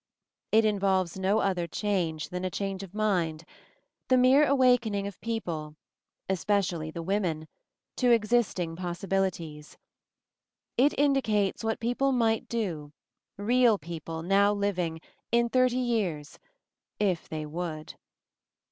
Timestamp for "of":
2.81-2.95, 5.05-5.21